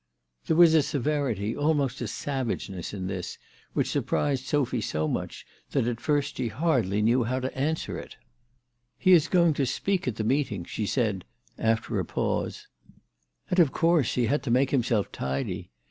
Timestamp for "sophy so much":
4.47-5.45